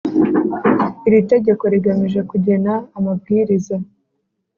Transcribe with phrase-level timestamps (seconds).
[1.07, 3.75] Iri tegeko rigamije kugena amabwiriza